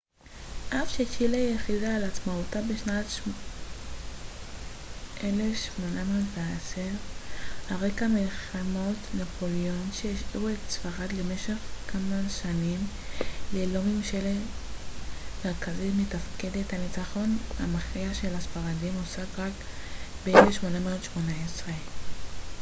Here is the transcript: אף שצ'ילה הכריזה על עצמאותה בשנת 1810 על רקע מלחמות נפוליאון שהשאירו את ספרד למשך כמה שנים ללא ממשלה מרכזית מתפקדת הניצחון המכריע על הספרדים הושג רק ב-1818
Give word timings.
אף 0.69 0.89
שצ'ילה 0.89 1.55
הכריזה 1.55 1.95
על 1.95 2.03
עצמאותה 2.03 2.59
בשנת 2.61 3.05
1810 5.23 6.81
על 7.69 7.77
רקע 7.81 8.07
מלחמות 8.07 8.95
נפוליאון 9.13 9.89
שהשאירו 9.93 10.49
את 10.49 10.69
ספרד 10.69 11.11
למשך 11.11 11.53
כמה 11.87 12.21
שנים 12.41 12.87
ללא 13.53 13.81
ממשלה 13.83 14.33
מרכזית 15.45 15.93
מתפקדת 15.97 16.73
הניצחון 16.73 17.37
המכריע 17.59 18.07
על 18.29 18.35
הספרדים 18.35 18.93
הושג 18.93 19.25
רק 19.37 19.51
ב-1818 20.25 21.67